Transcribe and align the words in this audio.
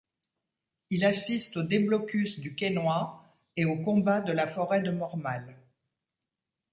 Il 0.89 1.05
assiste 1.05 1.57
au 1.57 1.61
déblocus 1.61 2.39
du 2.39 2.55
Quesnoy 2.55 3.07
et 3.55 3.65
au 3.65 3.75
combat 3.77 4.19
de 4.19 4.31
la 4.31 4.47
forêt 4.47 4.81
de 4.81 4.89
Mormal. 4.89 5.55